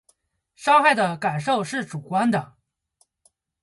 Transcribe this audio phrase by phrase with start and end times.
[0.55, 2.55] 伤害的感受是主观的